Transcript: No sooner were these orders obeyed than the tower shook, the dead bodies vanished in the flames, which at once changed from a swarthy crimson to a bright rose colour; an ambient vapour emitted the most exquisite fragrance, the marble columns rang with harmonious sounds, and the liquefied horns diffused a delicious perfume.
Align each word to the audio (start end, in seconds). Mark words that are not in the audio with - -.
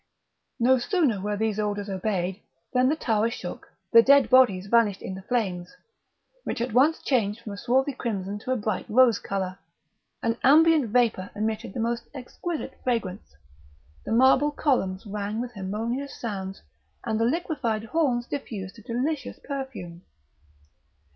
No 0.59 0.79
sooner 0.79 1.21
were 1.21 1.37
these 1.37 1.59
orders 1.59 1.87
obeyed 1.87 2.41
than 2.73 2.89
the 2.89 2.95
tower 2.95 3.29
shook, 3.29 3.71
the 3.91 4.01
dead 4.01 4.31
bodies 4.31 4.65
vanished 4.65 5.03
in 5.03 5.13
the 5.13 5.21
flames, 5.21 5.75
which 6.43 6.59
at 6.59 6.73
once 6.73 7.03
changed 7.03 7.41
from 7.41 7.51
a 7.53 7.57
swarthy 7.57 7.93
crimson 7.93 8.39
to 8.39 8.51
a 8.51 8.55
bright 8.57 8.87
rose 8.89 9.19
colour; 9.19 9.59
an 10.23 10.39
ambient 10.43 10.87
vapour 10.89 11.29
emitted 11.35 11.75
the 11.75 11.79
most 11.79 12.05
exquisite 12.15 12.79
fragrance, 12.83 13.35
the 14.03 14.11
marble 14.11 14.49
columns 14.49 15.05
rang 15.05 15.39
with 15.39 15.53
harmonious 15.53 16.19
sounds, 16.19 16.63
and 17.03 17.19
the 17.19 17.25
liquefied 17.25 17.83
horns 17.83 18.25
diffused 18.25 18.79
a 18.79 18.81
delicious 18.81 19.37
perfume. 19.43 20.01